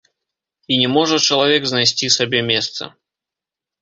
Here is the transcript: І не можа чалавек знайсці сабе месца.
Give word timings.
І 0.73 0.77
не 0.83 0.87
можа 0.95 1.19
чалавек 1.27 1.63
знайсці 1.73 2.13
сабе 2.17 2.39
месца. 2.51 2.93